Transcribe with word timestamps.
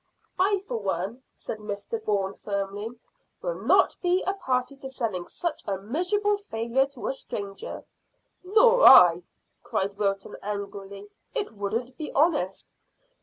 "I, 0.39 0.57
for 0.67 0.77
one," 0.79 1.21
said 1.35 1.59
Mr 1.59 2.03
Bourne 2.03 2.33
firmly, 2.33 2.89
"will 3.43 3.61
not 3.63 3.95
be 4.01 4.23
a 4.23 4.33
party 4.33 4.75
to 4.77 4.89
selling 4.89 5.27
such 5.27 5.61
a 5.67 5.77
miserable 5.77 6.37
failure 6.37 6.87
to 6.87 7.05
a 7.07 7.13
stranger." 7.13 7.83
"Nor 8.43 8.81
I," 8.83 9.21
cried 9.61 9.99
Wilton 9.99 10.37
angrily. 10.41 11.05
"It 11.35 11.51
wouldn't 11.51 11.99
be 11.99 12.11
honest." 12.13 12.71